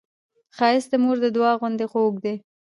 ښایست 0.55 0.89
د 0.91 0.93
مور 1.03 1.17
د 1.21 1.25
دعا 1.35 1.51
غوندې 1.59 1.85
خوږ 1.91 2.15
دی 2.23 2.35